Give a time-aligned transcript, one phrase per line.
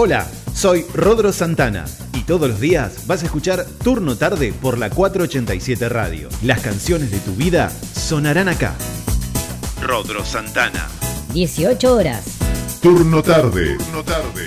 [0.00, 4.90] Hola, soy Rodro Santana y todos los días vas a escuchar Turno Tarde por la
[4.90, 6.28] 487 Radio.
[6.44, 8.76] Las canciones de tu vida sonarán acá.
[9.82, 10.86] Rodro Santana.
[11.32, 12.26] 18 horas.
[12.80, 13.76] Turno Tarde.
[13.76, 14.46] Turno Tarde.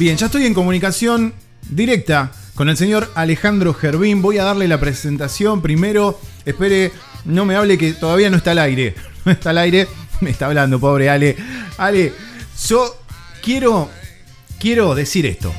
[0.00, 1.32] Bien, ya estoy en comunicación
[1.70, 4.20] directa con el señor Alejandro Gervín.
[4.20, 6.20] Voy a darle la presentación primero.
[6.44, 6.90] Espere,
[7.24, 8.96] no me hable que todavía no está al aire.
[9.24, 9.86] No está al aire.
[10.20, 11.36] Me está hablando, pobre Ale.
[11.76, 12.12] Ale,
[12.66, 12.96] yo
[13.42, 13.88] quiero,
[14.58, 15.52] quiero decir esto.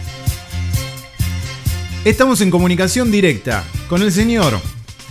[2.03, 4.59] Estamos en comunicación directa con el señor,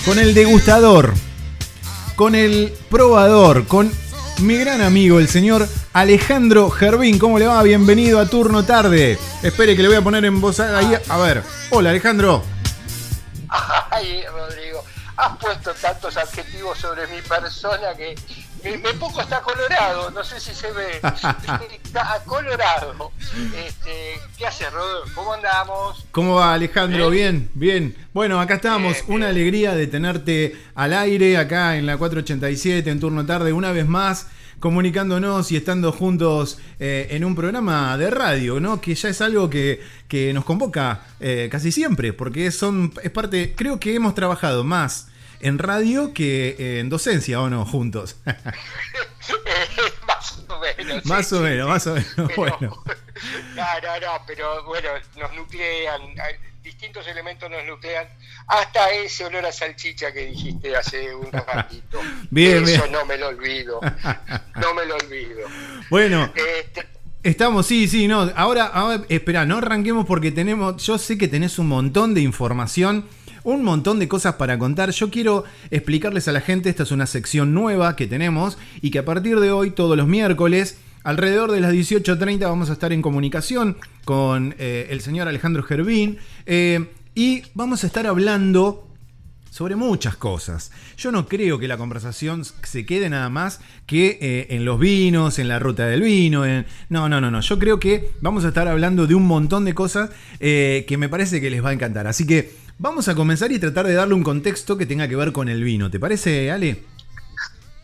[0.05, 1.15] con el degustador,
[2.17, 3.91] con el probador, con
[4.41, 7.19] mi gran amigo, el señor Alejandro Gervín.
[7.19, 7.63] ¿Cómo le va?
[7.63, 9.19] Bienvenido a Turno Tarde.
[9.43, 10.97] Espere que le voy a poner en voz ahí.
[11.09, 11.43] A ver.
[11.71, 12.45] Hola, Alejandro.
[13.91, 14.85] Ay, Rodrigo,
[15.17, 18.15] has puesto tantos adjetivos sobre mi persona que
[18.65, 20.11] me, poco está colorado.
[20.11, 21.01] No sé si se ve.
[21.85, 23.13] está colorado.
[23.57, 25.15] Este, ¿Qué haces, Rodrigo?
[25.15, 26.07] ¿Cómo andamos?
[26.13, 27.11] ¿Cómo va, Alejandro?
[27.11, 27.97] Bien, bien.
[28.13, 28.93] Bueno, acá estamos.
[28.93, 33.73] Bien, Una alegría de tenerte al aire acá en la 487 en turno tarde una
[33.73, 34.27] vez más
[34.61, 38.81] comunicándonos y estando juntos eh, en un programa de radio, ¿no?
[38.81, 43.55] Que ya es algo que, que nos convoca eh, casi siempre, porque son, es parte,
[43.57, 45.09] creo que hemos trabajado más
[45.41, 47.65] en radio que en docencia, ¿o no?
[47.65, 48.17] Juntos.
[50.07, 51.03] más o menos.
[51.03, 51.71] sí, más o menos, sí.
[51.71, 52.13] más o menos.
[52.17, 52.85] Pero- Bueno.
[53.57, 56.01] No, no, no, pero bueno, nos nuclean,
[56.69, 58.07] distintos elementos nos nuclean,
[58.47, 61.99] hasta ese olor a salchicha que dijiste hace un ratito.
[62.31, 62.93] Bien, Eso bien.
[62.93, 63.81] no me lo olvido,
[64.61, 65.41] no me lo olvido.
[65.91, 66.87] Bueno, Este,
[67.23, 68.31] Estamos, sí, sí, no.
[68.37, 70.83] Ahora, ahora espera, no arranquemos porque tenemos.
[70.85, 73.07] Yo sé que tenés un montón de información,
[73.43, 74.91] un montón de cosas para contar.
[74.91, 79.01] Yo quiero explicarles a la gente, esta es una sección nueva que tenemos y que
[79.01, 80.79] a partir de hoy, todos los miércoles,
[81.09, 86.19] alrededor de las 18.30, vamos a estar en comunicación con eh, el señor Alejandro Gervín
[86.45, 88.87] eh, y vamos a estar hablando
[89.51, 90.71] sobre muchas cosas.
[90.99, 95.39] Yo no creo que la conversación se quede nada más que eh, en los vinos,
[95.39, 96.45] en la ruta del vino.
[96.45, 96.67] En...
[96.91, 97.41] No, no, no, no.
[97.41, 101.09] Yo creo que vamos a estar hablando de un montón de cosas eh, que me
[101.09, 102.07] parece que les va a encantar.
[102.07, 105.33] Así que vamos a comenzar y tratar de darle un contexto que tenga que ver
[105.33, 105.91] con el vino.
[105.91, 106.85] ¿Te parece, Ale?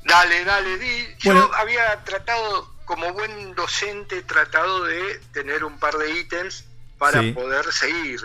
[0.07, 0.87] Dale, dale, di.
[1.21, 1.49] Yo Bueno.
[1.59, 6.65] había tratado, como buen docente, tratado de tener un par de ítems
[6.99, 7.33] para Sí.
[7.33, 8.21] poder seguir,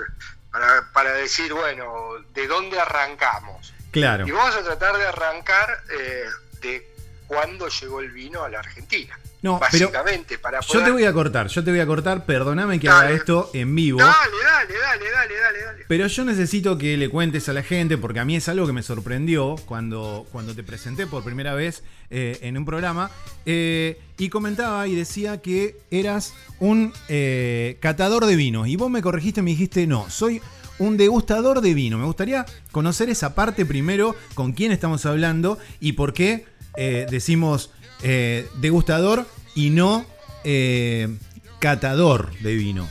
[0.52, 3.74] para, para decir, bueno, ¿de dónde arrancamos?
[3.92, 4.28] Claro.
[4.28, 6.26] Y vamos a tratar de arrancar eh,
[6.62, 6.89] de
[7.30, 9.18] cuándo llegó el vino a la Argentina.
[9.42, 10.86] No, pero Básicamente, para yo poder...
[10.86, 12.26] te voy a cortar, yo te voy a cortar.
[12.26, 13.08] Perdóname que Dale.
[13.08, 14.00] haga esto en vivo.
[14.00, 14.14] Dale,
[14.44, 15.86] dale, dale, dale, dale, dale.
[15.88, 18.74] Pero yo necesito que le cuentes a la gente, porque a mí es algo que
[18.74, 23.12] me sorprendió cuando, cuando te presenté por primera vez eh, en un programa.
[23.46, 28.68] eh, y comentaba y decía que eras un eh, catador de vinos.
[28.68, 30.42] Y vos me corregiste y me dijiste, no, soy
[30.80, 31.98] un degustador de vino.
[31.98, 36.46] Me gustaría conocer esa parte primero, con quién estamos hablando y por qué
[36.76, 37.72] eh, decimos
[38.02, 39.26] eh, degustador
[39.56, 40.06] y no
[40.44, 41.10] eh,
[41.60, 42.90] catador de vino.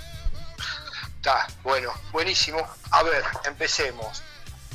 [1.17, 2.59] Está, bueno, buenísimo.
[2.91, 4.23] A ver, empecemos.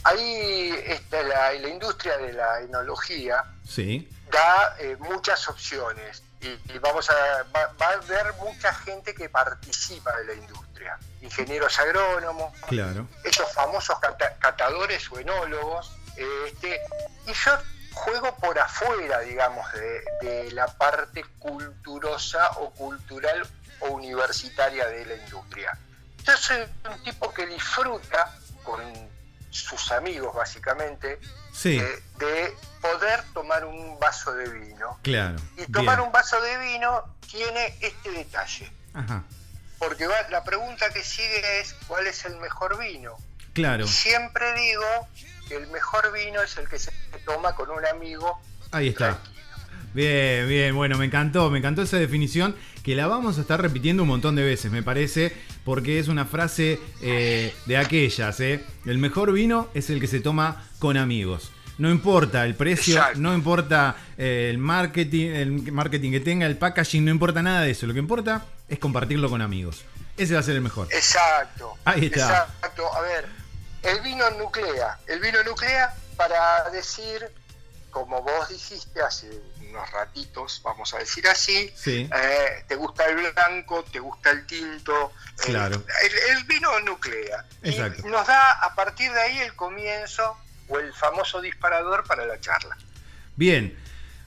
[0.03, 6.77] Ahí está la, la industria de la enología Sí, da eh, muchas opciones y, y
[6.79, 7.13] vamos a
[7.55, 13.07] va, va a haber mucha gente que participa de la industria ingenieros agrónomos claro.
[13.23, 16.81] esos famosos cata- catadores o enólogos este
[17.25, 17.51] y yo
[18.03, 23.45] juego por afuera digamos de, de la parte culturosa o cultural
[23.79, 25.77] o universitaria de la industria
[26.25, 28.33] yo soy un tipo que disfruta
[28.63, 28.81] con
[29.49, 31.19] sus amigos básicamente
[31.53, 34.97] Sí, eh, de poder tomar un vaso de vino.
[35.03, 35.35] claro.
[35.55, 36.07] Y tomar bien.
[36.07, 38.73] un vaso de vino tiene este detalle.
[38.95, 39.23] Ajá.
[39.77, 43.15] Porque va- la pregunta que sigue es ¿cuál es el mejor vino?
[43.53, 44.83] Claro, Y siempre digo
[45.53, 46.91] que el mejor vino es el que se
[47.25, 48.39] toma con un amigo.
[48.71, 49.19] ahí está.
[49.93, 54.01] Bien, bien, bueno, me encantó, me encantó esa definición que la vamos a estar repitiendo
[54.01, 55.31] un montón de veces, me parece,
[55.63, 58.65] porque es una frase eh, de aquellas, ¿eh?
[58.87, 61.51] El mejor vino es el que se toma con amigos.
[61.77, 63.19] No importa el precio, Exacto.
[63.19, 67.71] no importa eh, el marketing, el marketing que tenga, el packaging, no importa nada de
[67.71, 67.85] eso.
[67.85, 69.85] Lo que importa es compartirlo con amigos.
[70.17, 70.87] Ese va a ser el mejor.
[70.91, 71.73] Exacto.
[71.85, 72.47] Ahí está.
[72.59, 72.91] Exacto.
[72.95, 73.42] A ver,
[73.83, 74.99] el vino nuclea.
[75.07, 77.25] El vino nuclea para decir,
[77.91, 79.29] como vos dijiste hace
[79.69, 81.71] unos ratitos, vamos a decir así.
[81.75, 82.07] Sí.
[82.15, 85.11] Eh, te gusta el blanco, te gusta el tinto.
[85.39, 85.83] eh, Claro.
[86.03, 87.45] el, el vino nuclea.
[87.63, 88.07] Exacto.
[88.07, 90.37] Y nos da a partir de ahí el comienzo
[90.69, 92.77] o el famoso disparador para la charla.
[93.35, 93.77] Bien.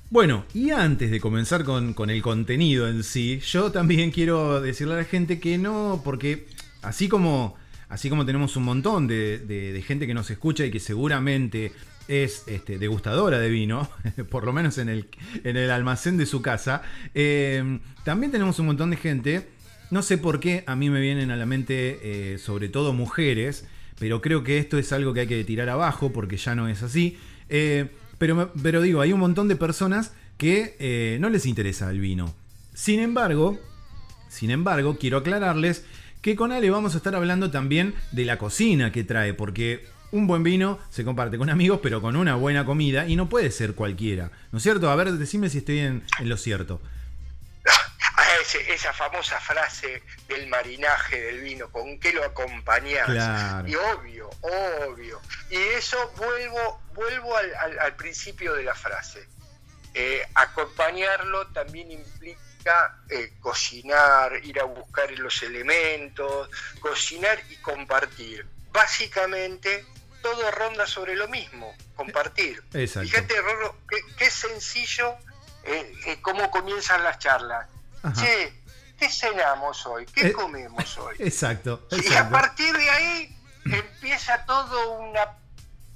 [0.08, 4.94] Bueno, y antes de comenzar con, con el contenido en sí, yo también quiero decirle
[4.94, 6.46] a la gente que no, porque
[6.82, 7.56] así como,
[7.88, 11.72] así como tenemos un montón de, gente que nos escucha y que seguramente
[12.08, 13.88] es este, degustadora de vino,
[14.30, 16.82] por lo menos en el, almacén de su casa,
[17.14, 19.48] eh, también tenemos un montón de gente,
[19.90, 23.66] no sé por qué a mí me vienen a la mente eh, sobre todo mujeres,
[23.98, 26.82] pero creo que esto es algo que hay que tirar abajo porque ya no es
[26.82, 27.18] así.
[27.48, 27.88] Eh,
[28.18, 32.34] pero, pero digo, hay un montón de personas que eh, no les interesa el vino.
[32.74, 33.58] Sin embargo,
[34.28, 35.84] sin embargo, quiero aclararles
[36.22, 40.26] que con Ale vamos a estar hablando también de la cocina que trae, porque un
[40.26, 43.74] buen vino se comparte con amigos, pero con una buena comida y no puede ser
[43.74, 44.30] cualquiera.
[44.52, 44.90] ¿No es cierto?
[44.90, 46.80] A ver, decime si estoy en, en lo cierto.
[48.18, 53.04] Ah, ese- esa famosa frase del marinaje del vino, ¿con qué lo acompañás?
[53.04, 53.68] Claro.
[53.68, 55.20] Y obvio, obvio.
[55.50, 59.28] Y eso vuelvo, vuelvo al, al- al principio de la frase.
[59.92, 62.40] Eh, acompañarlo también implica
[63.10, 66.48] eh, cocinar, ir a buscar los elementos,
[66.80, 68.46] cocinar y compartir.
[68.72, 69.84] Básicamente,
[70.22, 72.62] todo ronda sobre lo mismo, compartir.
[72.74, 73.08] Exacto.
[73.08, 75.16] Fíjate, Rorro, qué, qué sencillo
[75.64, 77.66] eh, eh, cómo comienzan las charlas.
[78.02, 78.20] Ajá.
[78.20, 78.62] Che,
[78.98, 80.06] ¿qué cenamos hoy?
[80.06, 81.16] ¿Qué Eh, comemos hoy?
[81.18, 85.38] Exacto, Y a partir de ahí empieza todo una,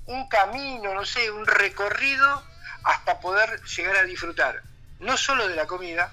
[0.06, 2.42] un camino, no sé, un recorrido
[2.84, 4.62] hasta poder llegar a disfrutar
[5.00, 6.12] no solo de la comida,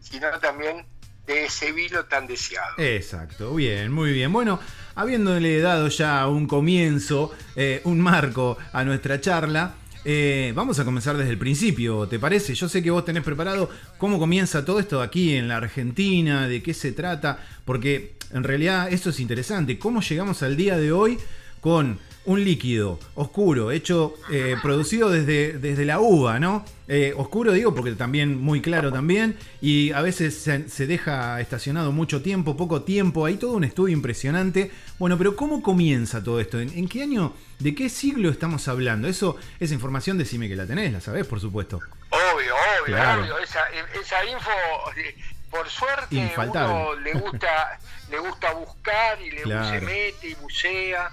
[0.00, 0.84] sino también
[1.26, 2.74] de ese vino tan deseado.
[2.78, 4.32] Exacto, bien, muy bien.
[4.32, 4.58] Bueno,
[4.94, 9.74] habiéndole dado ya un comienzo, eh, un marco a nuestra charla,
[10.04, 12.54] eh, vamos a comenzar desde el principio, ¿te parece?
[12.54, 13.68] Yo sé que vos tenés preparado
[13.98, 18.90] cómo comienza todo esto aquí en la Argentina, de qué se trata, porque en realidad
[18.90, 21.18] esto es interesante, cómo llegamos al día de hoy
[21.60, 26.64] con un líquido oscuro, hecho, eh, producido desde, desde la uva, ¿no?
[26.86, 31.92] Eh, oscuro digo porque también muy claro también, y a veces se, se deja estacionado
[31.92, 34.70] mucho tiempo, poco tiempo, hay todo un estudio impresionante.
[34.98, 36.60] Bueno, pero ¿cómo comienza todo esto?
[36.60, 39.08] ¿En, en qué año, de qué siglo estamos hablando?
[39.08, 41.78] Eso, esa información decime que la tenés, la sabés, por supuesto.
[42.10, 43.22] Obvio, obvio, Claro.
[43.22, 43.38] obvio.
[43.38, 43.60] Esa,
[44.00, 44.50] esa info,
[44.98, 45.14] eh,
[45.50, 46.74] por suerte, Infaltable.
[46.74, 47.78] uno le gusta,
[48.10, 49.70] le gusta buscar y le Claro.
[49.80, 51.10] se mete y bucea.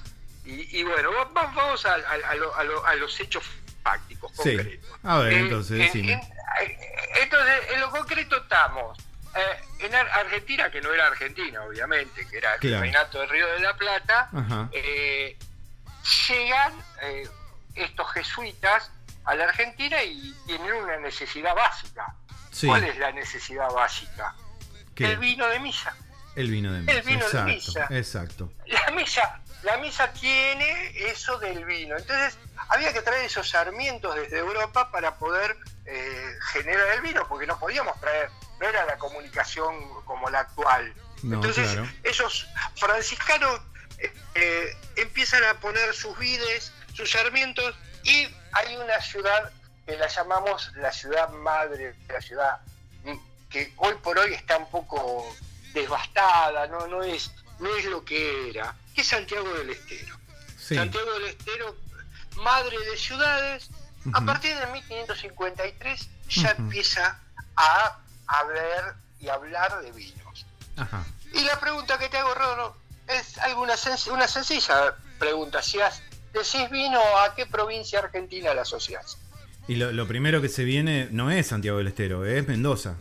[0.47, 3.43] Y, y bueno, va- va- vamos a, a- a lo- a lo- a los hechos
[3.83, 4.55] fácticos, Sí.
[4.55, 4.89] concretos.
[5.03, 6.13] A ver, Eh, entonces, en- decime.
[6.13, 6.19] en-
[6.69, 6.77] eh,
[7.21, 8.97] entonces, en lo concreto estamos.
[9.35, 12.81] eh, en Ar- Argentina, que no era Argentina, obviamente, que era el Claro.
[12.81, 14.29] Reinato del Río de la Plata,
[14.71, 15.37] eh,
[16.27, 16.73] llegan
[17.03, 17.27] eh,
[17.75, 18.89] estos jesuitas
[19.25, 22.15] a la Argentina y tienen una necesidad básica.
[22.51, 22.65] Sí.
[22.65, 24.33] ¿Cuál es la necesidad básica?
[24.95, 25.05] ¿Qué?
[25.11, 25.95] El vino de misa.
[26.35, 26.91] El vino de misa.
[26.93, 27.87] el vino de misa.
[27.91, 28.51] exacto.
[28.65, 31.97] La misa, la misa tiene eso del vino.
[31.97, 37.45] Entonces había que traer esos sarmientos desde Europa para poder eh, generar el vino, porque
[37.45, 38.29] no podíamos traer,
[38.61, 39.75] no era la comunicación
[40.05, 40.93] como la actual.
[41.21, 41.89] No, Entonces claro.
[42.03, 43.59] esos franciscanos
[43.97, 49.51] eh, eh, empiezan a poner sus vides, sus sarmientos, y hay una ciudad
[49.85, 52.61] que la llamamos la ciudad madre, la ciudad
[53.49, 55.25] que hoy por hoy está un poco
[55.73, 60.17] devastada, no, no es, no es lo que era, es Santiago del Estero.
[60.57, 60.75] Sí.
[60.75, 61.75] Santiago del Estero,
[62.37, 63.69] madre de ciudades,
[64.13, 67.19] a partir de 1553 ya empieza
[67.55, 70.45] a hablar y hablar de vinos.
[70.75, 71.03] Ajá.
[71.33, 72.77] Y la pregunta que te hago, Roro,
[73.07, 75.61] es alguna sen- una sencilla pregunta.
[75.61, 76.01] Si has-
[76.33, 79.17] decís vino, ¿a qué provincia argentina la asociás?
[79.67, 82.95] Y lo, lo primero que se viene no es Santiago del Estero, es Mendoza.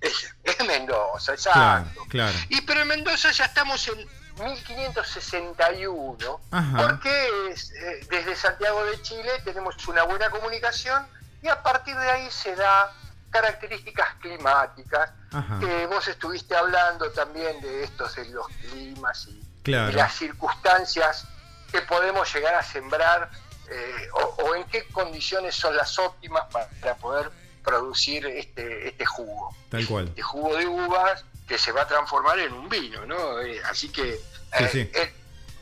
[0.00, 2.04] Es, es Mendoza, Claro, exacto.
[2.08, 2.36] claro.
[2.50, 4.06] Y pero en Mendoza ya estamos en
[4.38, 6.76] 1561, Ajá.
[6.88, 11.06] porque es, eh, desde Santiago de Chile tenemos una buena comunicación
[11.42, 12.92] y a partir de ahí se da
[13.30, 15.58] características climáticas, Ajá.
[15.60, 19.90] que vos estuviste hablando también de estos, de los climas y, Claro.
[19.90, 21.26] y las circunstancias
[21.72, 23.28] que podemos llegar a sembrar
[23.68, 27.30] eh, o, o en qué condiciones son las óptimas para, para poder
[27.64, 29.54] producir este, este jugo.
[29.70, 30.06] Tal cual.
[30.08, 33.40] Este jugo de uvas que se va a transformar en un vino, ¿no?
[33.40, 34.20] Eh, así que,
[34.58, 34.90] eh, sí.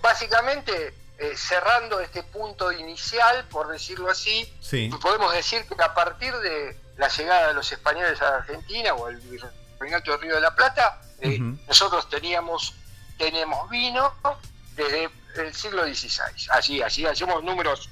[0.00, 4.90] básicamente, eh, cerrando este punto inicial, por decirlo así, Sí.
[5.00, 9.16] podemos decir que a partir de la llegada de los españoles a Argentina o el
[9.18, 11.58] virreinato del Río de la Plata, eh, Ujú.
[11.66, 12.74] nosotros teníamos
[13.16, 14.12] tenemos vino
[14.74, 16.48] desde el siglo XVI.
[16.50, 17.88] Así, así hacemos números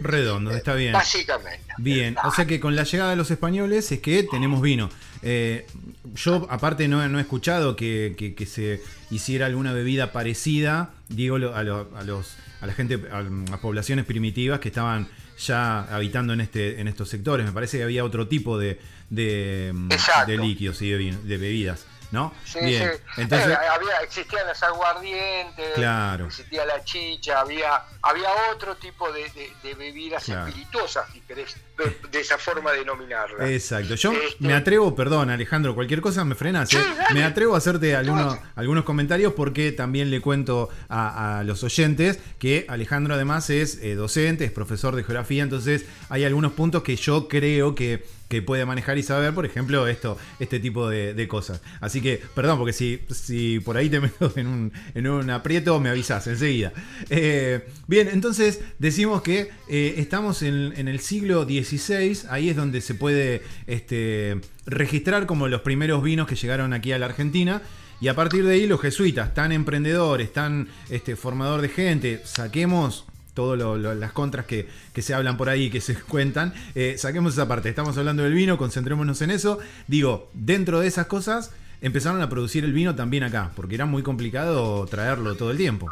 [0.00, 0.92] redondos, está bien.
[0.94, 1.74] Básicamente.
[1.76, 4.88] Bien, o sea que con la llegada de los españoles es que tenemos vino.
[5.22, 5.66] Eh,
[6.14, 11.36] yo aparte no, no he escuchado que, que- que se hiciera alguna bebida parecida, digo,
[11.36, 11.54] a, lo-
[11.96, 15.08] a los, a la gente, a las poblaciones primitivas que estaban
[15.38, 17.46] ya habitando en, este, en estos sectores.
[17.46, 18.78] Me parece que había otro tipo de,
[19.10, 20.30] de, Exacto.
[20.30, 22.32] de líquidos y de bebidas, ¿no?
[22.44, 23.20] Sí, Bien, sí.
[23.22, 26.26] entonces, Eh, había, existían las aguardientes, Claro.
[26.26, 30.48] existía la chicha, había, había otro tipo de, de- de bebidas Claro.
[30.48, 33.48] espirituosas, si querés, de, de esa forma denominarla.
[33.50, 33.94] Exacto.
[33.94, 36.72] Yo Este- me atrevo, perdón Alejandro, cualquier cosa me frenas.
[36.74, 36.78] ¿eh?
[36.82, 37.14] Sí, dale.
[37.14, 42.18] Me atrevo a hacerte algunos, algunos comentarios porque también le cuento a, a los oyentes
[42.38, 46.96] que Alejandro además es eh, docente, es profesor de geografía, entonces hay algunos puntos que
[46.96, 51.60] yo creo que, que puede manejar y saber, por ejemplo, esto, este tipo de, cosas.
[51.80, 55.80] Así que, perdón, porque si, si por ahí te meto en un, en un aprieto,
[55.80, 56.72] me avisas enseguida.
[57.10, 62.80] Eh, bien, entonces decimos que eh, estamos en, en el siglo XVI, ahí es donde
[62.80, 67.60] se puede este, registrar como los primeros vinos que llegaron aquí a la Argentina.
[68.00, 73.06] Y a partir de ahí los jesuitas, tan emprendedores, tan este, formador de gente, saquemos
[73.34, 73.58] todas
[73.96, 77.68] las contras que, que se hablan por ahí, que se cuentan, eh, saquemos esa parte.
[77.68, 79.58] Estamos hablando del vino, concentrémonos en eso.
[79.86, 84.02] Digo, dentro de esas cosas empezaron a producir el vino también acá, porque era muy
[84.02, 85.88] complicado traerlo todo el tiempo.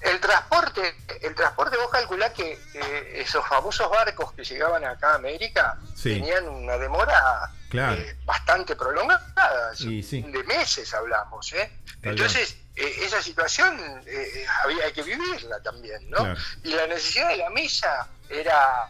[0.00, 0.82] El transporte,
[1.22, 6.14] el transporte, vos calculás que eh, esos famosos barcos que llegaban acá a América Sí.
[6.14, 7.94] tenían una demora Claro.
[8.00, 10.02] eh, bastante prolongada, sí.
[10.02, 11.70] de meses hablamos, ¿eh?
[12.02, 16.18] Entonces, eh, esa situación eh, había que vivirla también, ¿no?
[16.18, 16.40] Claro.
[16.64, 18.88] Y la necesidad de la misa era,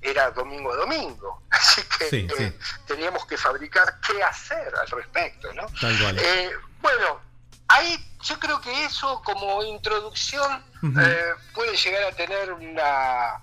[0.00, 2.78] era domingo a domingo, así que Sí, eh, sí.
[2.86, 5.66] teníamos que fabricar qué hacer al respecto, ¿no?
[5.80, 6.18] Tal cual.
[6.18, 7.20] Eh, bueno,
[7.68, 10.64] ahí yo creo que eso como introducción
[10.98, 13.40] eh, puede llegar a tener una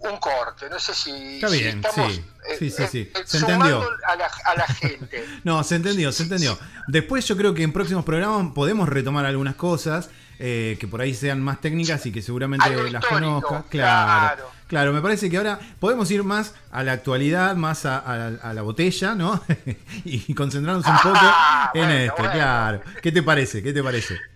[0.00, 0.68] un corte.
[0.70, 2.24] No sé si, Está si bien, estamos sí.
[2.48, 3.12] eh, Sí, sí, sí.
[3.14, 3.88] eh, Se sumando entendió.
[4.06, 5.24] A la, a la gente.
[5.44, 6.58] No, se entendió, se entendió.
[6.88, 11.14] Después yo creo que en próximos programas podemos retomar algunas cosas eh, que por ahí
[11.14, 13.64] sean más técnicas y que seguramente Algo las conozcas.
[13.68, 14.50] Claro, claro.
[14.68, 14.92] claro.
[14.94, 18.54] me parece que ahora podemos ir más a la actualidad, más a, a la- a
[18.54, 19.42] la botella, ¿no?
[20.04, 22.32] y concentrarnos un poco Ah, en bueno, esto, bueno.
[22.32, 22.82] claro.
[23.02, 23.62] ¿Qué te parece?
[23.62, 24.14] ¿Qué te parece?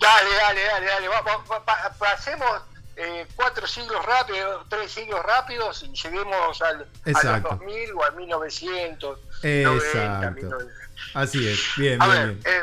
[0.00, 1.08] Dale, dale, dale, dale.
[1.08, 2.48] Va- va- va- pa- pasemos
[2.96, 8.10] eh, cuatro siglos rápidos, tres siglos rápidos y lleguemos al, a los 2000 o a
[8.12, 9.18] 1900.
[9.42, 10.46] Exacto.
[10.46, 10.72] 90,
[11.14, 12.42] Así es, bien, A bien, ver, bien.
[12.46, 12.62] eh,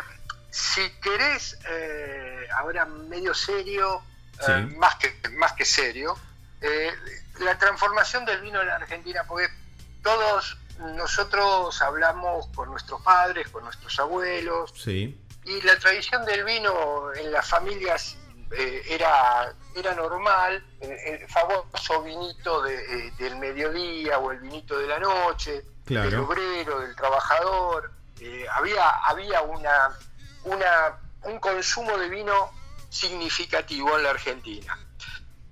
[0.50, 4.02] si querés, eh, ahora medio serio,
[4.40, 4.52] Sí.
[4.52, 6.18] eh, más, que, más que serio,
[6.62, 6.92] eh,
[7.40, 9.48] la transformación del vino en la Argentina, porque
[10.02, 10.58] todos
[10.96, 17.32] nosotros hablamos con nuestros padres, con nuestros abuelos, Sí, y la tradición del vino en
[17.32, 18.16] las familias
[18.52, 22.76] eh, era, era normal, el, el famoso vinito de,
[23.08, 26.10] eh, del mediodía o el vinito de la noche, Claro.
[26.10, 29.98] del obrero, del trabajador, eh, había, había una,
[30.44, 32.52] una, un consumo de vino
[32.90, 34.78] significativo en la Argentina.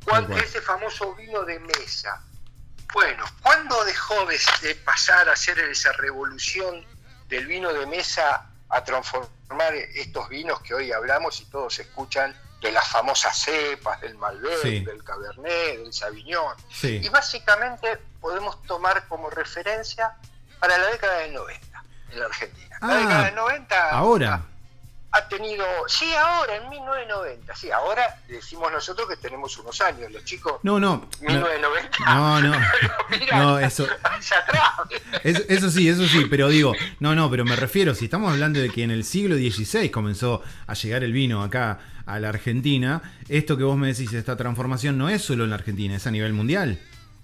[0.05, 0.43] Cuando cual.
[0.43, 2.21] ese famoso vino de mesa.
[2.93, 6.85] Bueno, ¿cuándo dejó de, de pasar a ser esa revolución
[7.27, 12.71] del vino de mesa a transformar estos vinos que hoy hablamos y todos escuchan de
[12.71, 14.79] las famosas cepas, del Malbec, Sí.
[14.79, 16.55] del Cabernet, del Sauvignon?
[16.71, 16.99] sí.
[17.03, 20.13] Y básicamente podemos tomar como referencia
[20.59, 22.77] para la década del 90 en la Argentina.
[22.81, 24.41] La Ah, década del 90 Ahora.
[25.11, 30.23] ha tenido, sí, ahora, en 1990, sí, ahora decimos nosotros que tenemos unos años, los
[30.25, 31.07] chicos, No, no.
[31.21, 31.27] no.
[31.27, 31.97] 1990.
[32.05, 32.55] No, no.
[33.33, 34.71] No, eso- hacia atrás.
[35.23, 38.59] Eso, eso sí, eso sí, pero digo, no, no, pero me refiero, si estamos hablando
[38.59, 43.01] de que en el siglo XVI comenzó a llegar el vino acá a la Argentina,
[43.29, 46.11] esto que vos me decís, esta transformación no es solo en la Argentina, es a
[46.11, 46.79] nivel mundial,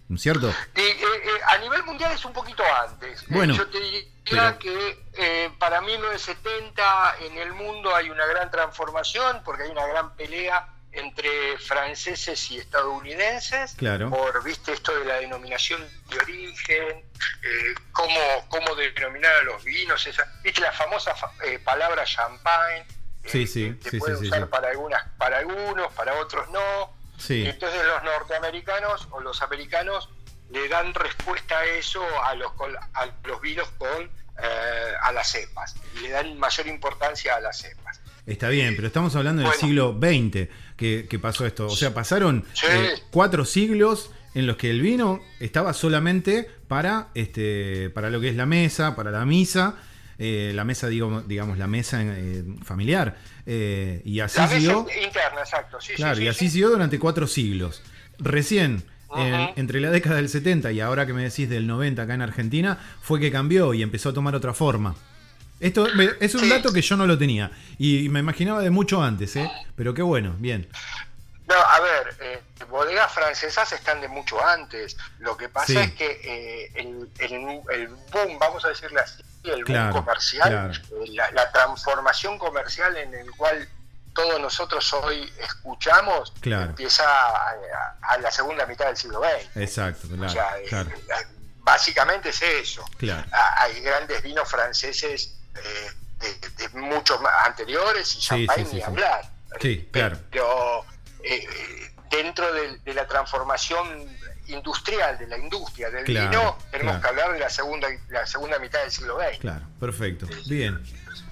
[0.10, 0.54] ¿no es cierto?
[0.76, 3.22] Y, eh, eh, a nivel mundial es un poquito antes.
[3.24, 8.26] Eh, Bueno, yo te diría pero- que eh, para 1970 en el mundo hay una
[8.26, 14.12] gran transformación porque hay una gran pelea entre franceses y estadounidenses Claro.
[14.12, 17.04] por viste esto de la denominación de origen
[17.42, 22.78] eh, cómo, cómo denominar a los vinos esa, viste la famosa fa- eh, palabra champagne
[22.82, 22.86] eh,
[23.26, 26.94] Sí, sí, se sí, puede sí, usar para algunas para algunos para otros no.
[27.18, 30.10] Sí, entonces los norteamericanos o los americanos
[30.52, 35.32] le dan respuesta a eso a los, col- a los vinos con eh, a las
[35.32, 35.76] cepas.
[35.96, 38.02] Y le dan mayor importancia a las cepas.
[38.26, 39.62] está bien, pero estamos hablando del Bueno.
[39.62, 44.70] siglo XX que, que pasó esto, o sea, pasaron eh, cuatro siglos en los que
[44.72, 49.76] el vino estaba solamente para, este, para lo que es la mesa, para la misa,
[50.18, 53.18] eh, la mesa, digo, digamos, la mesa eh, familiar.
[53.46, 54.86] Eh, y así La siguió.
[55.04, 55.80] interna, exacto.
[55.82, 56.50] Sí, Claro, sí, y sí, así sí.
[56.52, 57.82] siguió durante cuatro siglos.
[58.20, 58.84] Recién,
[59.16, 59.54] en- Ujú.
[59.58, 62.78] entre la década del 70 y ahora que me decís del 90 acá en Argentina,
[63.02, 64.96] fue que cambió y empezó a tomar otra forma.
[65.60, 65.88] Esto
[66.20, 69.50] es un dato que yo no lo tenía y me imaginaba de mucho antes, ¿eh?
[69.76, 70.68] Pero qué bueno, bien.
[71.54, 74.98] No, a ver, eh, bodegas francesas están de mucho antes.
[75.20, 75.78] Lo que pasa Sí.
[75.78, 80.50] es que eh, el, el- el boom, vamos a decirle así, el Claro, boom comercial,
[80.50, 80.74] claro.
[81.04, 83.68] eh, la, la transformación comercial en el cual
[84.16, 86.64] todos nosotros hoy escuchamos, Claro.
[86.72, 89.58] empieza a, a- a la segunda mitad del siglo XX.
[89.58, 90.88] Exacto, o sea, eh,
[91.60, 92.84] básicamente es eso.
[92.98, 93.26] claro.
[93.32, 98.82] Ah, Hay grandes vinos franceses eh, de, de muchos anteriores y champagne sí, sí, ni
[98.84, 99.30] hablar.
[99.62, 100.18] Sí, claro.
[100.32, 100.86] Pero
[101.24, 101.48] eh,
[102.12, 103.88] dentro de, de la transformación
[104.48, 107.02] industrial, de la industria del Claro, vino, tenemos claro.
[107.02, 109.40] que hablar de la segunda, la segunda mitad del siglo XX.
[109.40, 110.28] Claro, perfecto.
[110.48, 110.80] Bien.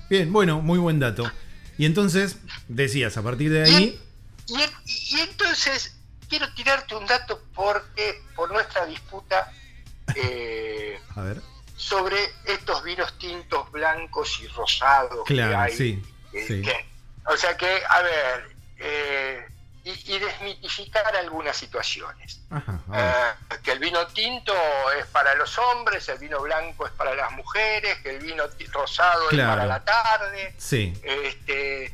[0.09, 1.29] Bien, bueno, muy buen dato.
[1.77, 4.01] Y entonces, decías, a partir de ahí.
[4.47, 5.95] Y, en- y entonces
[6.29, 9.51] quiero tirarte un dato porque por nuestra disputa
[10.15, 11.41] eh, A ver.
[11.75, 15.75] sobre estos vinos tintos blancos y rosados que Claro, hay.
[15.75, 16.03] sí.
[16.33, 16.61] eh, sí.
[16.61, 16.85] que-
[17.25, 19.45] o sea que, a ver, eh,
[19.83, 22.39] y, y desmitificar algunas situaciones.
[22.51, 23.35] Ajá, a ver.
[23.51, 24.53] Eh, que el vino tinto
[24.99, 29.27] es para los hombres, el vino blanco es para las mujeres, que el vino rosado
[29.29, 29.51] Claro.
[29.51, 31.93] es para la tarde, Sí, este,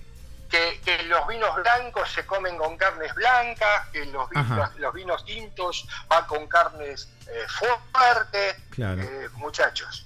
[0.50, 4.56] que, que los vinos blancos se comen con carnes blancas, que los, vi- Ajá.
[4.56, 7.46] los, los vinos tintos van con carnes eh,
[7.92, 8.56] fuertes.
[8.70, 9.02] claro.
[9.02, 10.06] Eh, muchachos,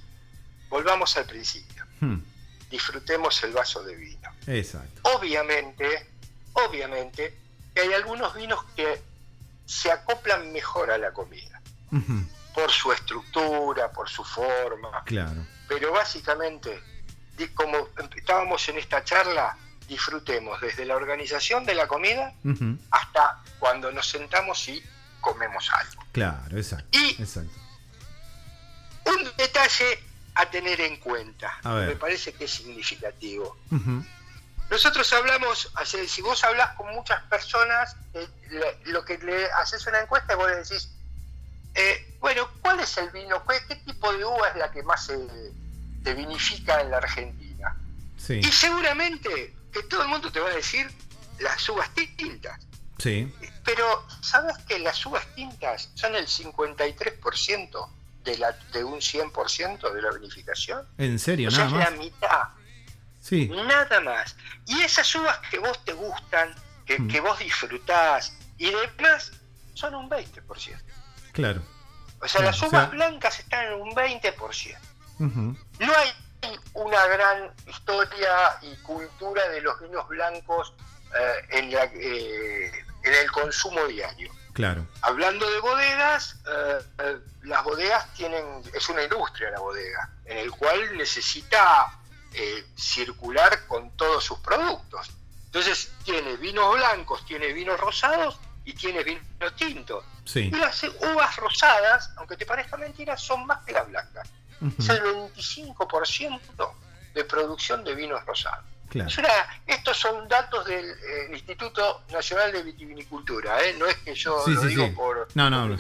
[0.70, 2.20] volvamos al principio, Hmm,
[2.70, 4.30] disfrutemos el vaso de vino.
[4.48, 5.02] Exacto.
[5.16, 6.10] Obviamente,
[6.54, 7.38] obviamente,
[7.74, 9.02] que hay algunos vinos que
[9.66, 11.62] se acoplan mejor a la comida,
[12.54, 15.46] por su estructura, por su forma, Claro.
[15.68, 16.82] pero básicamente,
[17.54, 22.34] como estábamos en esta charla, disfrutemos desde la organización de la comida
[22.92, 24.82] hasta cuando nos sentamos y
[25.22, 26.04] comemos algo.
[26.12, 26.98] Claro, exacto.
[26.98, 27.54] Y- Exacto.
[29.06, 30.00] Un detalle
[30.36, 33.58] a tener en cuenta, me parece que es significativo.
[33.72, 34.06] Ujú,
[34.72, 35.70] Nosotros hablamos,
[36.08, 38.28] si vos hablas con muchas personas, eh,
[38.86, 40.90] lo que le haces una encuesta y vos le decís,
[41.76, 43.46] eh, bueno, ¿cuál es el vino?
[43.46, 45.18] ¿Qué, qué tipo de uva es la que más se,
[46.04, 47.76] se vinifica en la Argentina?
[48.18, 50.90] Sí, Y seguramente que todo el mundo te va a decir
[51.40, 52.60] las uvas tintas.
[52.98, 53.32] sí.
[53.64, 57.90] Pero, ¿sabes que las uvas tintas son el 53%
[58.24, 60.88] de, la, de un 100% de la vinificación?
[60.98, 61.50] ¿En serio?
[61.50, 62.00] O sea, Nada es la más.
[62.00, 62.42] mitad.
[63.22, 64.36] Sí, Nada más.
[64.68, 66.54] Y esas uvas que vos te gustan,
[66.86, 67.08] que, Mm.
[67.08, 69.32] que vos disfrutás y demás,
[69.76, 70.78] son un 20%.
[71.32, 71.62] claro.
[72.24, 74.78] O sea, Claro, las o uvas sea- blancas están en un 20%.
[75.20, 76.12] Ujú, No hay
[76.74, 80.74] una gran historia y cultura de los vinos blancos
[81.16, 82.72] eh, en, la- eh,
[83.04, 84.32] en el consumo diario.
[84.54, 84.86] Claro.
[85.02, 90.52] Hablando de bodegas, eh, eh, las bodegas tienen, es una industria la bodega, en el
[90.52, 91.92] cual necesita
[92.34, 95.10] eh, circular con todos sus productos.
[95.46, 100.06] Entonces tiene vinos blancos, tiene vinos rosados y tiene vinos tintos.
[100.26, 100.50] Sí.
[100.52, 104.30] Y las uvas rosadas, aunque te parezca mentira, son más que las blancas.
[104.62, 106.74] Ujú, Es el 25%
[107.14, 108.66] de producción de vinos rosados.
[108.92, 109.10] Claro.
[109.10, 109.30] Es una-
[109.68, 113.74] estos son datos del eh, Instituto Nacional de Vitivinicultura, ¿eh?
[113.80, 114.92] no es que yo Sí, lo sí, digo sí.
[114.92, 115.28] por...
[115.34, 115.78] No, no.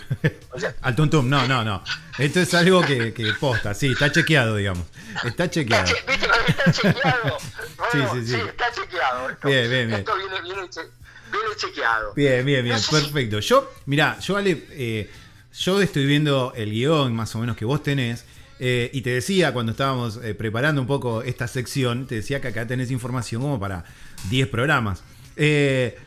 [0.51, 1.83] O sea, Al tuntum, no, no, no.
[2.17, 4.85] Esto es algo que, que posta, sí, está chequeado, digamos.
[5.15, 5.85] Está está chequeado.
[5.85, 7.37] che- ¿Viste cómo está chequeado?
[7.91, 8.35] Bueno, Sí, sí, sí.
[8.39, 9.29] está chequeado.
[9.29, 9.99] Esto, Bien, bien, bien.
[9.99, 10.89] Esto viene, viene, che-
[11.31, 12.13] viene chequeado.
[12.13, 13.39] Bien, bien, bien, No sé si- perfecto.
[13.39, 15.11] Yo, mira, yo Ale, eh,
[15.59, 18.23] yo estoy viendo el guion más o menos que vos tenés.
[18.63, 22.49] Eh, y te decía cuando estábamos eh, preparando un poco esta sección, te decía que
[22.49, 23.83] acá tenés información como para
[24.29, 25.03] 10 programas.
[25.35, 25.97] Eh,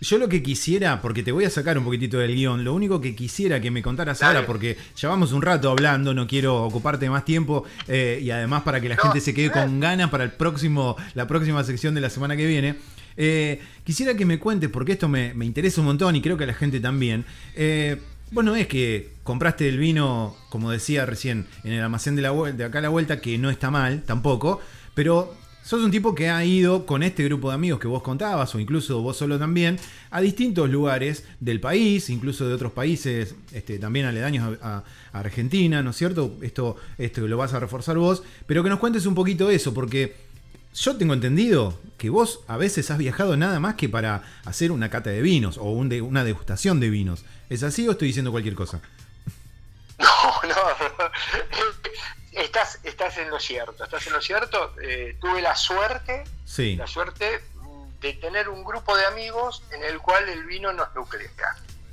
[0.00, 3.00] yo lo que quisiera, porque te voy a sacar un poquitito del guion, lo único
[3.00, 4.36] que quisiera que me contaras Dale.
[4.36, 8.80] ahora, porque llevamos un rato hablando, no quiero ocuparte más tiempo, eh, y además para
[8.80, 12.00] que la No, gente se quede con ganas para el próximo, la próxima sección de
[12.00, 12.76] la semana que viene.
[13.16, 16.44] Eh, quisiera que me cuentes, porque esto me, me interesa un montón y creo que
[16.44, 17.24] a la gente también.
[17.54, 17.98] Eh,
[18.34, 22.30] vos no es que compraste el vino, como decía recién, en el almacén de, la,
[22.66, 24.60] acá a la vuelta, que no está mal tampoco,
[24.94, 28.52] pero sos un tipo que ha ido con este grupo de amigos que vos contabas,
[28.54, 29.78] o incluso vos solo también,
[30.10, 35.80] a distintos lugares del país, incluso de otros países este, también aledaños a, a Argentina,
[35.82, 36.36] ¿no es cierto?
[36.42, 40.23] Esto, esto lo vas a reforzar vos, pero que nos cuentes un poquito eso, porque
[40.74, 44.90] yo tengo entendido que vos a veces has viajado nada más que para hacer una
[44.90, 47.24] cata de vinos o un de- una degustación de vinos.
[47.48, 48.80] ¿Es así o estoy diciendo cualquier cosa?
[49.98, 50.54] No, no.
[52.32, 54.74] estás, estás en lo cierto, estás en lo cierto.
[54.82, 57.40] Eh, tuve la suerte, Sí, la suerte
[58.00, 61.30] de tener un grupo de amigos en el cual el vino nos nuclea.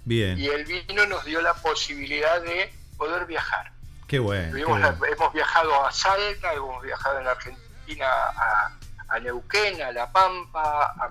[0.04, 0.40] bien.
[0.40, 3.72] Y el vino nos dio la posibilidad de poder viajar.
[4.08, 4.46] Qué bueno.
[4.48, 5.16] qué Tuvimos la- bueno.
[5.16, 7.61] hemos viajado a Salta, hemos viajado en Argentina
[8.02, 8.72] a,
[9.10, 11.10] a Neuquén, a La Pampa, a,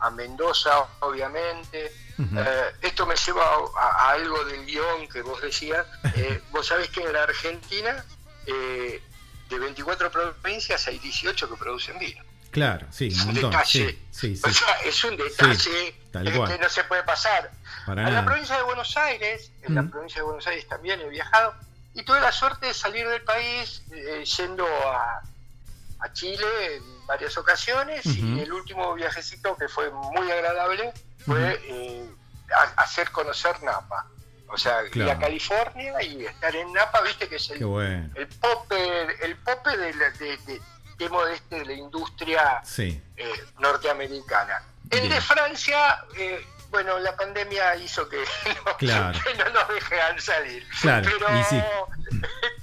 [0.00, 1.92] a Mendoza, obviamente.
[2.18, 3.44] Eh, esto me lleva
[3.78, 5.86] a, a algo del guion que vos decías.
[6.16, 8.02] Eh, vos sabés que en la Argentina,
[8.46, 9.02] eh,
[9.50, 12.24] de 24 provincias, hay 18 que producen vino.
[12.50, 13.50] Claro, sí, un montón.
[13.50, 13.98] detalle.
[14.10, 16.50] Sí, sí, O sea, es un detalle tal que- cual.
[16.52, 17.50] que no se puede pasar.
[17.84, 21.08] Para En la provincia de Buenos Aires, en la provincia de Buenos Aires también he
[21.10, 21.54] viajado
[21.92, 23.82] y tuve la suerte de salir del país
[24.38, 25.20] yendo a,
[26.06, 30.92] a Chile en varias ocasiones y el último viajecito que fue muy agradable
[31.24, 32.08] fue eh,
[32.54, 34.06] a- hacer conocer Napa.
[34.48, 35.12] O sea, ir Claro.
[35.12, 38.08] a California y estar en Napa, viste que es el, bueno.
[38.14, 40.60] el pope, el pope de, la- de, de-
[41.34, 44.62] este, de la industria Sí, eh, norteamericana.
[44.90, 45.12] El Bien.
[45.12, 48.18] de Francia, eh, bueno, la pandemia hizo que
[48.64, 49.18] no, Claro.
[49.22, 50.66] que no nos dejan salir.
[50.80, 51.60] Claro, pero, y sí.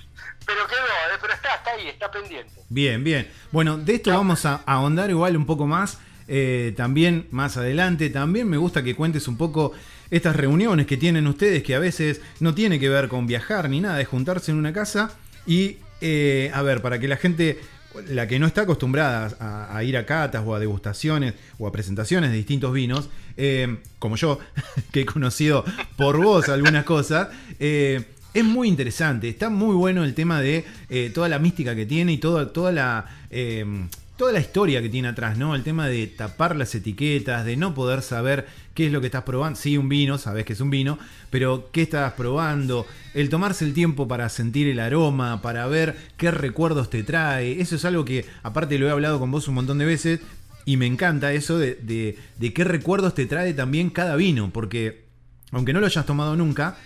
[0.45, 2.53] pero quedó, eh, pero está, está ahí, está pendiente.
[2.69, 3.27] bien, bien.
[3.51, 5.97] Bueno, de esto vamos a ahondar igual un poco más.
[6.27, 8.10] eh, también más adelante.
[8.10, 9.73] También me gusta que cuentes un poco
[10.10, 13.82] estas reuniones que tienen ustedes, que a veces no tiene que ver con viajar ni
[13.82, 15.12] nada, es juntarse en una casa
[15.45, 17.60] y, eh, a ver, para que la gente,
[18.08, 21.71] la que no está acostumbrada a, a ir a catas o a degustaciones o a
[21.73, 24.39] presentaciones de distintos vinos, eh, como yo,
[24.93, 25.65] que he conocido
[25.97, 27.27] por vos algunas cosas,
[27.60, 31.86] eh, es muy interesante, está muy bueno el tema de eh, toda la mística que
[31.86, 33.06] tiene y toda, toda la...
[33.30, 33.65] eh,
[34.15, 35.56] toda la historia que tiene atrás, ¿no?
[35.56, 39.24] El tema de tapar las etiquetas, de no poder saber qué es lo que estás
[39.24, 39.60] probando.
[39.60, 41.00] Sí, un vino, sabes que es un vino,
[41.32, 46.30] pero qué estás probando, el tomarse el tiempo para sentir el aroma, para ver qué
[46.30, 47.60] recuerdos te trae.
[47.60, 50.19] Eso es algo que, aparte, lo he hablado con vos un montón de veces
[50.63, 55.06] y me encanta eso de, de- de qué recuerdos te trae también cada vino, porque
[55.52, 56.78] aunque no lo hayas tomado nunca,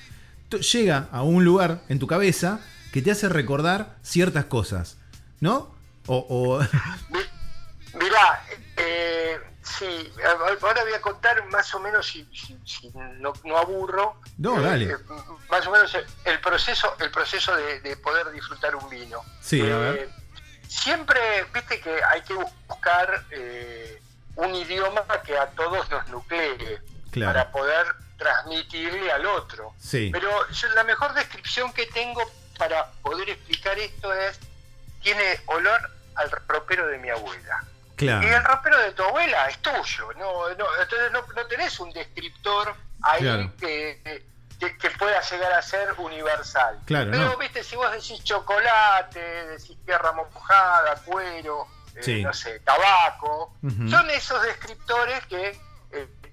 [0.50, 2.60] llega a un lugar en tu cabeza
[2.92, 4.98] que te hace recordar ciertas cosas,
[5.40, 5.76] ¿no?
[6.08, 6.60] O, o-
[7.10, 8.44] Mi- Mirá,
[8.78, 10.12] eh, sí,
[10.62, 14.64] ahora voy a contar más o menos, si, si- si no, no aburro, No, eh,
[14.64, 14.86] dale.
[14.92, 14.98] eh,
[15.50, 19.20] más o menos el proceso, el proceso de, de poder disfrutar un vino.
[19.42, 20.10] Sí, a ver.
[20.68, 21.20] Siempre,
[21.54, 23.24] viste que hay que buscar
[24.36, 26.80] un idioma que a todos nos nuclee
[27.12, 27.34] Claro.
[27.34, 27.86] para poder
[28.18, 29.74] transmitirle al otro.
[29.80, 30.10] Sí.
[30.12, 32.22] Pero yo la mejor descripción que tengo
[32.58, 34.40] para poder explicar esto es,
[35.02, 37.64] tiene olor al ropero de mi abuela.
[38.00, 38.48] Y el Claro.
[38.48, 43.22] ropero de tu abuela es tuyo, no, no, entonces no, no tenés un descriptor ahí
[43.22, 43.52] Claro.
[43.60, 44.24] que,
[44.60, 46.80] que, que pueda llegar a ser universal.
[46.86, 47.38] Claro, Pero, no.
[47.38, 53.56] viste, si vos decís chocolate, decís tierra mojada, cuero, eh, no sé, tabaco,
[53.90, 55.60] son esos descriptores que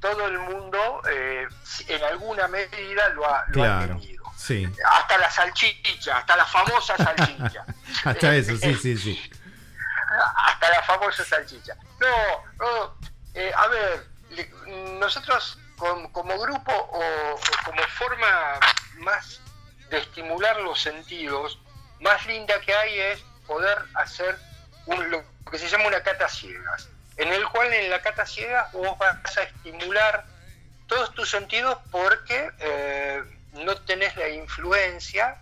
[0.04, 1.48] todo el mundo eh,
[1.88, 4.22] en alguna medida lo ha, lo ha tenido.
[4.36, 4.70] Sí.
[4.86, 7.64] Hasta la salchicha, hasta la famosa salchicha.
[8.04, 9.30] Hasta eso, sí, sí, sí.
[10.36, 11.74] hasta la famosa salchicha.
[11.98, 12.98] No, no,
[13.32, 14.50] eh, a ver, le-
[14.98, 18.60] nosotros com- como grupo o, o como forma
[18.98, 19.40] más
[19.88, 21.58] de estimular los sentidos,
[22.00, 24.38] más linda que hay es poder hacer
[24.84, 28.72] un, lo que se llama una cata ciegas, en el cual en la cata ciegas
[28.72, 30.24] vos vas a estimular
[30.86, 33.22] todos tus sentidos porque eh,
[33.52, 35.36] no tenés la influencia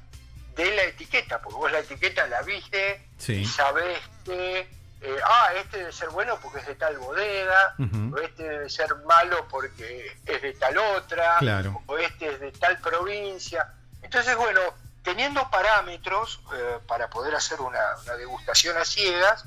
[0.55, 3.35] de la etiqueta, porque vos la etiqueta la viste Sí.
[3.43, 4.61] y sabés que,
[5.01, 7.75] eh, ah, este debe ser bueno porque es de tal bodega,
[8.13, 11.83] o este debe ser malo porque es de tal otra, Claro.
[11.87, 13.73] o este es de tal provincia.
[14.03, 14.61] Entonces, bueno,
[15.03, 19.45] teniendo parámetros eh, para poder hacer una, una degustación a ciegas,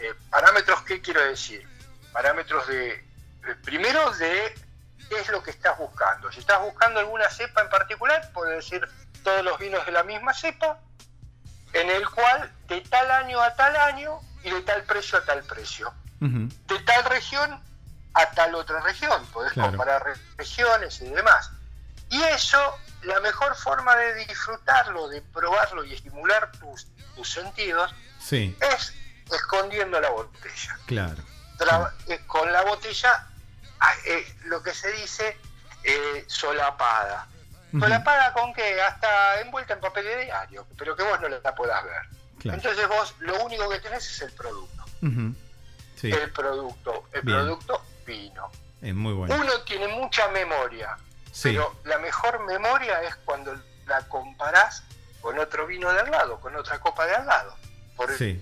[0.00, 1.66] eh, parámetros, ¿qué quiero decir?
[2.12, 3.04] Parámetros de,
[3.64, 4.54] primero de
[5.08, 6.30] qué es lo que estás buscando.
[6.32, 8.88] Si estás buscando alguna cepa en particular, puedes decir
[9.22, 10.78] todos los vinos de la misma cepa,
[11.72, 15.42] en el cual de tal año a tal año y de tal precio a tal
[15.44, 15.92] precio.
[16.20, 17.62] De tal región
[18.14, 19.24] a tal otra región.
[19.26, 19.70] Podés Claro.
[19.70, 21.50] comparar re- regiones y demás.
[22.10, 22.58] Y eso,
[23.02, 28.94] la mejor forma de disfrutarlo, de probarlo y estimular tus, tus sentidos, Sí, es
[29.32, 30.78] escondiendo la botella.
[30.86, 31.22] claro.
[31.58, 33.26] Tra- eh, con la botella,
[33.80, 35.36] ah, eh, lo que se dice,
[35.82, 37.26] eh, solapada.
[37.72, 38.80] ¿Solapada con qué?
[38.80, 42.02] Hasta envuelta en papel de diario, pero que vos no la puedas ver.
[42.38, 42.56] Claro.
[42.58, 44.84] Entonces vos lo único que tenés es el producto.
[45.96, 47.38] Sí, El producto, el Bien.
[47.38, 48.50] producto vino.
[48.80, 49.34] es muy bueno.
[49.34, 50.96] Uno tiene mucha memoria,
[51.32, 54.84] Sí, pero la mejor memoria es cuando la comparás
[55.20, 57.56] con otro vino de al lado, con otra copa de al lado.
[57.96, 58.40] Porque sí.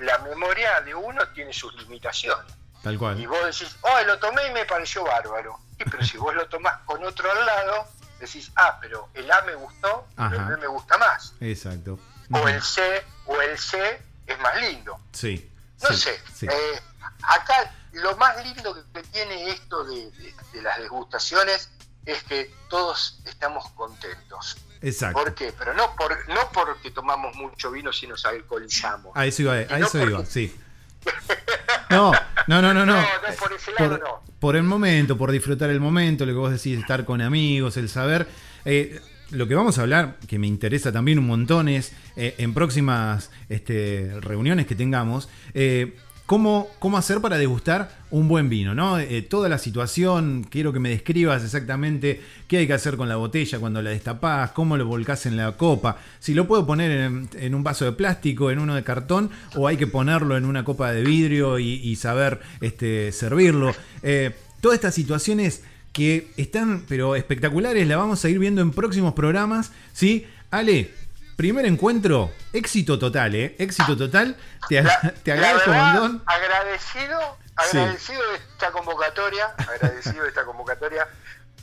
[0.00, 2.52] La memoria de uno tiene sus limitaciones.
[2.82, 3.26] Tal Y cual.
[3.28, 5.58] vos decís, oh, lo tomé y me pareció bárbaro.
[5.78, 7.86] Sí, pero si vos lo tomás con otro al lado,
[8.18, 10.44] decís, ah, pero el A me gustó, pero el.
[10.46, 11.34] B me gusta más.
[11.40, 11.98] Exacto.
[12.32, 14.98] O el C, o el C es más lindo.
[15.12, 15.50] Sí.
[15.82, 16.22] No sí, sé.
[16.34, 16.46] sí.
[16.46, 16.80] eh,
[17.22, 21.70] acá lo más lindo que tiene esto de, de- de las degustaciones
[22.06, 24.56] es que todos estamos contentos.
[24.82, 25.20] Exacto.
[25.22, 25.52] ¿Por qué?
[25.58, 29.12] Pero no, por, no porque tomamos mucho vino si nos alcoholizamos.
[29.14, 30.56] A eso iba, a no eso iba, porque- sí.
[31.90, 32.12] No,
[32.46, 32.94] no, no, no, no.
[32.94, 34.22] No, no, por ese lado por, no.
[34.38, 37.88] por el momento, por disfrutar el momento, lo que vos decís, estar con amigos, el
[37.88, 38.28] saber.
[38.64, 42.54] Eh, lo que vamos a hablar, que me interesa también un montón, es eh, en
[42.54, 45.96] próximas este, reuniones que tengamos, eh,
[46.30, 49.00] cómo, cómo hacer para degustar un buen vino, ¿no?
[49.00, 53.16] Eh, toda la situación, quiero que me describas exactamente qué hay que hacer con la
[53.16, 56.92] botella cuando la destapás, cómo lo volcás en la copa, si lo puedo poner
[57.36, 60.64] en, un vaso de plástico, en uno de cartón, o hay que ponerlo en una
[60.64, 63.74] copa de vidrio y, y saber este, servirlo.
[64.04, 69.14] Eh, todas estas situaciones que están, pero espectaculares, la vamos a ir viendo en próximos
[69.14, 70.26] programas, ¿sí?
[70.52, 70.92] Ale,
[71.40, 73.56] primer encuentro, éxito total, ¿eh?
[73.58, 74.36] Éxito total,
[74.68, 76.22] te, La- te la agradezco un verdad, montón.
[76.26, 77.38] Agradecido,
[77.70, 77.78] Sí.
[77.78, 81.08] agradecido de esta convocatoria, agradecido de esta convocatoria.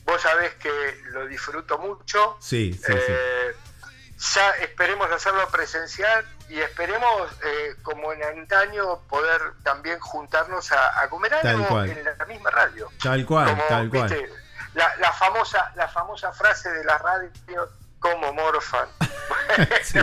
[0.03, 0.71] Vos sabés que
[1.11, 2.37] lo disfruto mucho.
[2.39, 2.93] Sí, sí, sí.
[2.97, 3.55] Eh,
[4.35, 11.07] Ya esperemos hacerlo presencial y esperemos, eh, como en antaño, poder también juntarnos a, a
[11.07, 11.89] comer Tal algo cual.
[11.91, 12.89] en la misma radio.
[13.03, 14.09] Tal cual, Como, tal cual.
[14.09, 14.27] viste,
[14.73, 17.29] La, la famosa, la famosa frase de la radio,
[17.99, 18.87] como morfan.
[19.83, 19.99] Sí,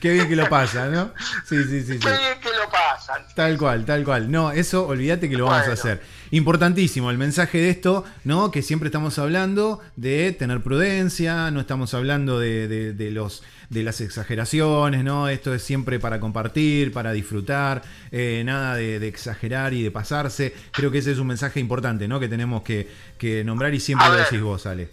[0.00, 1.12] qué bien que lo pasa, ¿no?
[1.46, 1.98] Sí, sí, sí, sí.
[2.00, 3.22] Qué bien que lo pasan.
[3.36, 4.30] Tal cual, tal cual.
[4.30, 6.02] No, eso olvídate que lo vamos a hacer.
[6.32, 8.50] Importantísimo el mensaje de esto, ¿no?
[8.50, 13.82] Que siempre estamos hablando de tener prudencia, no estamos hablando de, de- de los de
[13.82, 15.28] las exageraciones, ¿no?
[15.28, 20.54] Esto es siempre para compartir, para disfrutar, eh, nada de, de exagerar y de pasarse.
[20.72, 22.18] Creo que ese es un mensaje importante, ¿no?
[22.18, 24.88] Que tenemos que, que nombrar y siempre lo decís vos, Ale.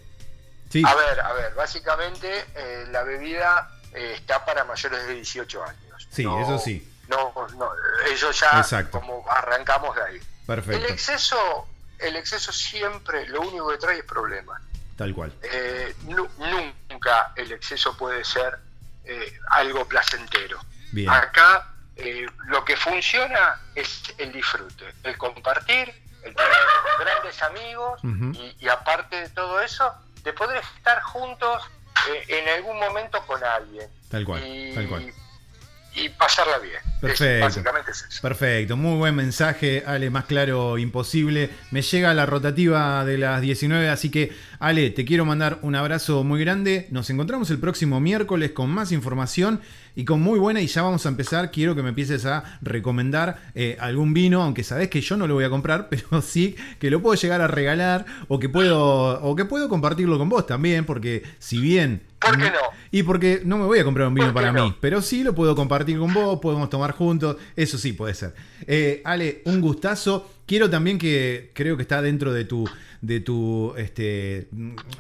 [0.76, 5.64] Sí, A ver, a ver, básicamente eh, la bebida eh, está para mayores de 18
[5.64, 6.08] años.
[6.12, 6.92] Sí, eso sí.
[7.08, 7.70] No, no,
[8.12, 9.00] eso ya Exacto.
[9.00, 10.20] como arrancamos de ahí.
[10.46, 10.86] perfecto.
[10.86, 11.66] El exceso,
[12.00, 14.62] el exceso siempre lo único que trae es problemas.
[14.98, 15.32] Tal cual.
[15.44, 16.30] Eh, nu-
[16.90, 18.60] nunca el exceso puede ser
[19.06, 20.60] eh, algo placentero.
[20.92, 21.10] Bien.
[21.10, 25.88] Acá eh, lo que funciona es el disfrute, el compartir,
[26.22, 26.58] el tener
[27.00, 28.02] grandes amigos
[28.60, 29.94] y aparte de todo eso,
[30.26, 31.64] de poder estar juntos
[32.10, 33.88] eh, en algún momento con alguien.
[34.10, 35.14] Tal cual, y, tal cual.
[35.96, 36.76] Y pasarla bien.
[36.96, 37.46] Es- Perfecto.
[37.46, 38.22] básicamente es eso.
[38.22, 41.50] Perfecto, muy buen mensaje, Ale, más claro imposible.
[41.72, 46.24] Me llega la rotativa de las 19, así que Ale, te quiero mandar un abrazo
[46.24, 46.88] muy grande.
[46.92, 49.62] Nos encontramos el próximo miércoles con más información
[49.96, 53.38] y con muy buena, y ya vamos a empezar, quiero que me empieces a recomendar
[53.56, 56.90] eh, algún vino, aunque sabes que yo no lo voy a comprar, pero sí que
[56.90, 60.86] lo puedo llegar a regalar o que puedo, o que puedo compartirlo con vos también,
[60.86, 62.02] porque si bien...
[62.26, 62.60] ¿Por qué no?
[62.92, 64.70] Y porque no me voy a comprar un vino ¿Por qué para no?
[64.70, 68.34] mí, pero sí lo puedo compartir con vos, podemos tomar juntos, eso sí puede ser.
[68.68, 70.32] Eh, Ale, un gustazo.
[70.46, 72.70] Quiero también que creo que está dentro de tu
[73.02, 74.48] de tu este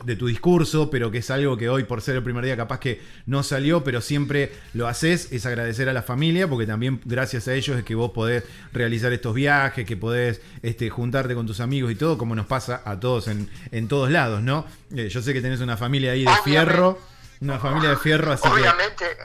[0.03, 2.79] de tu discurso, pero que es algo que hoy por ser el primer día capaz
[2.79, 7.47] que no salió, pero siempre lo haces, es agradecer a la familia, porque también gracias
[7.47, 11.59] a ellos es que vos podés realizar estos viajes, que podés este, juntarte con tus
[11.59, 14.65] amigos y todo, como nos pasa a todos en, en todos lados, ¿no?
[14.95, 16.99] Eh, yo sé que tenés una familia ahí de fierro,
[17.41, 18.49] una familia de fierro, así que...
[18.49, 19.17] Obviamente,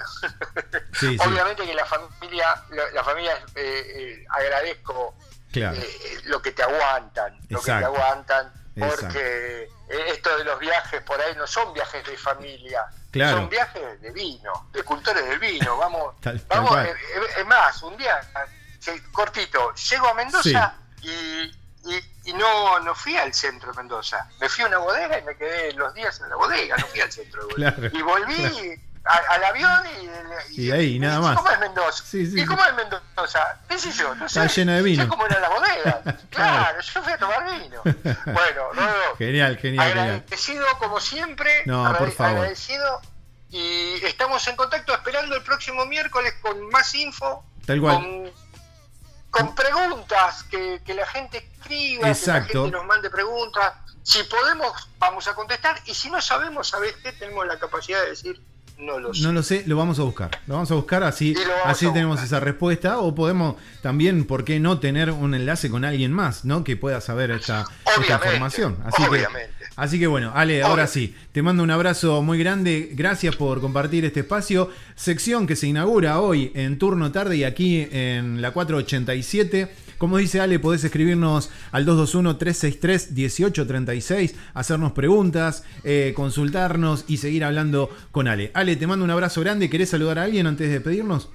[0.98, 1.16] sí.
[1.26, 5.16] obviamente que la familia, la, la familia eh, eh, agradezco
[5.52, 5.76] Claro.
[5.76, 9.68] eh, lo que te aguantan, lo que te aguantan, porque
[10.08, 13.38] esto de los viajes por ahí no son viajes de familia, Claro.
[13.38, 16.78] son viajes de vino, de cultores del vino, vamos, Tal- vamos,
[17.36, 18.20] es más, un día,
[19.12, 21.52] cortito, llego a Mendoza y,
[21.86, 25.22] y, y no, no fui al centro de Mendoza, me fui a una bodega y
[25.22, 27.74] me quedé los días en la bodega, no fui al centro de bodega.
[27.74, 28.80] Claro, y volví claro.
[29.04, 29.82] a- al avión
[30.52, 31.36] y, Y ahí, nada y más.
[31.38, 32.04] ¿Cómo es Mendoza?
[32.04, 33.58] Sí, sí, ¿Y cómo es Mendoza?
[33.68, 34.14] ¿Qué sé yo?
[34.14, 34.40] No sé.
[34.44, 35.02] Está lleno de vino.
[35.04, 36.02] Sé cómo era la bodega.
[36.30, 36.56] Claro.
[36.62, 37.82] claro, yo fui a tomar vino.
[38.24, 39.88] Bueno, Rodo, Genial, genial, genial.
[39.88, 41.62] agradecido como siempre.
[41.66, 42.36] No, por favor.
[42.38, 43.00] Agradecido.
[43.50, 47.44] Y estamos en contacto esperando el próximo miércoles con más info.
[47.66, 47.96] Tal cual.
[47.96, 48.30] Con,
[49.30, 52.48] con preguntas, que, que la gente escriba, Exacto.
[52.48, 53.72] que la gente nos mande preguntas.
[54.02, 55.80] Si podemos, vamos a contestar.
[55.86, 57.12] Y si no sabemos, ¿sabes qué?
[57.12, 58.40] Tenemos la capacidad de decir,
[58.78, 59.22] No lo sé.
[59.22, 60.30] No lo sé, lo vamos a buscar.
[60.46, 62.26] Lo vamos a buscar así, así a tenemos buscar.
[62.26, 62.98] esa respuesta.
[62.98, 66.64] O podemos también, ¿por qué no tener un enlace con alguien más, ¿no?
[66.64, 67.66] Que pueda saber esta,
[68.00, 68.16] esta.
[68.86, 69.54] Así obviamente.
[69.58, 72.90] que, así que bueno, Ale, ahora sí, te mando un abrazo muy grande.
[72.92, 74.70] Gracias por compartir este espacio.
[74.94, 79.68] Sección que se inaugura hoy en turno tarde y aquí en la 487.
[79.98, 88.26] Como dice Ale, podés escribirnos al 221-363-1836, hacernos preguntas, eh, consultarnos y seguir hablando con
[88.28, 88.50] Ale.
[88.54, 89.68] Ale, te mando un abrazo grande.
[89.68, 91.28] ¿Querés saludar a alguien antes de despedirnos?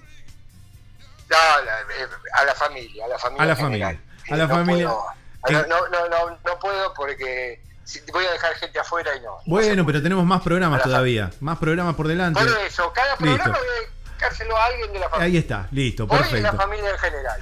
[1.29, 3.43] No, eh, a la familia, a la familia.
[3.43, 3.99] A la familia,
[4.31, 4.87] a la familia.
[4.87, 5.05] puedo-
[5.51, 7.61] no, no, no, no, puedo porque
[8.11, 9.37] voy a dejar gente afuera y no.
[9.45, 11.29] Bueno, pero tenemos más programas todavía.
[11.39, 12.39] Más programas por delante.
[12.39, 13.59] Por eso, cada programa Listo.
[13.59, 15.25] voy a dedicárselo a alguien de la familia.
[15.25, 16.57] Ahí está, listo, Hoy y la perfecto.
[16.57, 17.39] familia en general.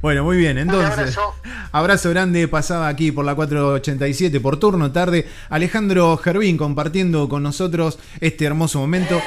[0.00, 1.16] Bueno, muy bien, entonces.
[1.16, 1.34] abrazo.
[1.72, 5.28] Abrazo grande, pasaba aquí por la 487 por turno tarde.
[5.48, 9.22] Alejandro Gervín compartiendo con nosotros este hermoso momento.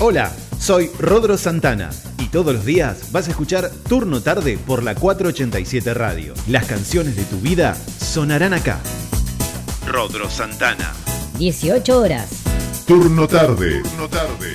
[0.00, 1.90] Hola, soy Rodro Santana
[2.30, 6.34] todos los días vas a escuchar Turno Tarde por la 487 Radio.
[6.46, 8.80] Las canciones de tu vida sonarán acá.
[9.86, 10.92] Rodro Santana.
[11.38, 12.28] 18 horas.
[12.86, 13.82] Turno tarde.
[13.82, 14.52] Turno tarde.